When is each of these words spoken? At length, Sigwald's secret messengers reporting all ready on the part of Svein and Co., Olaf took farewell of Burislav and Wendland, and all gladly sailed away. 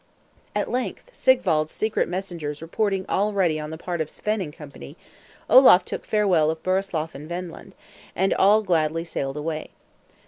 At 0.55 0.71
length, 0.71 1.11
Sigwald's 1.13 1.71
secret 1.71 2.07
messengers 2.09 2.63
reporting 2.63 3.05
all 3.07 3.33
ready 3.33 3.59
on 3.59 3.69
the 3.69 3.77
part 3.77 4.01
of 4.01 4.09
Svein 4.09 4.41
and 4.41 4.51
Co., 4.51 4.65
Olaf 5.47 5.85
took 5.85 6.05
farewell 6.05 6.49
of 6.49 6.63
Burislav 6.63 7.13
and 7.13 7.29
Wendland, 7.29 7.75
and 8.15 8.33
all 8.33 8.63
gladly 8.63 9.03
sailed 9.03 9.37
away. 9.37 9.69